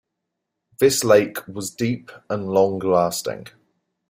This 0.79 1.03
lake 1.03 1.47
was 1.47 1.69
deep 1.75 2.09
and 2.27 2.49
long 2.49 2.79
lasting. 2.79 3.49